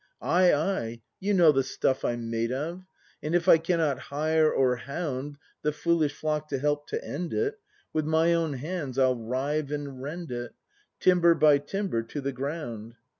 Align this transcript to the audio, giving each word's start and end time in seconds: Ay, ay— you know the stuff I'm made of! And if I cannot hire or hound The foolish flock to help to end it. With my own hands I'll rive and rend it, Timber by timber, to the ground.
Ay, 0.19 0.51
ay— 0.51 0.99
you 1.19 1.31
know 1.31 1.51
the 1.51 1.61
stuff 1.61 2.03
I'm 2.03 2.31
made 2.31 2.51
of! 2.51 2.87
And 3.21 3.35
if 3.35 3.47
I 3.47 3.59
cannot 3.59 3.99
hire 3.99 4.51
or 4.51 4.75
hound 4.77 5.37
The 5.61 5.71
foolish 5.71 6.15
flock 6.15 6.47
to 6.47 6.57
help 6.57 6.87
to 6.87 7.05
end 7.05 7.35
it. 7.35 7.59
With 7.93 8.05
my 8.05 8.33
own 8.33 8.53
hands 8.53 8.97
I'll 8.97 9.15
rive 9.15 9.71
and 9.71 10.01
rend 10.01 10.31
it, 10.31 10.55
Timber 10.99 11.35
by 11.35 11.59
timber, 11.59 12.01
to 12.01 12.19
the 12.19 12.31
ground. 12.33 12.95